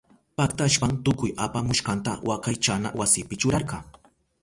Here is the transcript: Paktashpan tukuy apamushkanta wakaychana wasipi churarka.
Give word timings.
Paktashpan 0.39 0.91
tukuy 1.05 1.29
apamushkanta 1.45 2.11
wakaychana 2.29 2.89
wasipi 2.99 3.35
churarka. 3.41 3.77